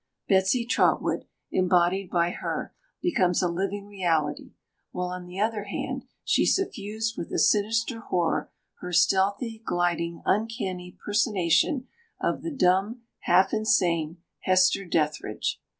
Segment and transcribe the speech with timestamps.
[0.27, 4.53] Betsy Trotwood, embodied by her, becomes a living reality;
[4.89, 10.97] while on the other hand she suffused with a sinister horror her stealthy, gliding, uncanny
[11.05, 11.87] personation
[12.19, 15.61] of the dumb, half insane Hester Dethridge.